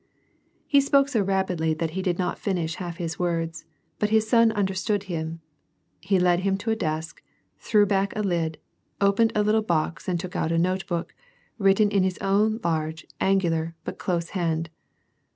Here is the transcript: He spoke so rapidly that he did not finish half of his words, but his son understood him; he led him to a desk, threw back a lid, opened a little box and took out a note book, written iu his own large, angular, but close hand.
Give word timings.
He 0.65 0.81
spoke 0.81 1.09
so 1.09 1.21
rapidly 1.21 1.75
that 1.75 1.91
he 1.91 2.01
did 2.01 2.17
not 2.17 2.39
finish 2.39 2.77
half 2.81 2.93
of 2.95 2.97
his 2.97 3.19
words, 3.19 3.65
but 3.99 4.09
his 4.09 4.27
son 4.27 4.51
understood 4.53 5.03
him; 5.03 5.41
he 5.99 6.17
led 6.17 6.39
him 6.39 6.57
to 6.57 6.71
a 6.71 6.75
desk, 6.75 7.21
threw 7.59 7.85
back 7.85 8.11
a 8.15 8.23
lid, 8.23 8.57
opened 8.99 9.31
a 9.35 9.43
little 9.43 9.61
box 9.61 10.07
and 10.07 10.19
took 10.19 10.35
out 10.35 10.51
a 10.51 10.57
note 10.57 10.87
book, 10.87 11.13
written 11.59 11.91
iu 11.91 12.01
his 12.01 12.17
own 12.17 12.59
large, 12.63 13.05
angular, 13.19 13.75
but 13.83 13.99
close 13.99 14.29
hand. 14.29 14.71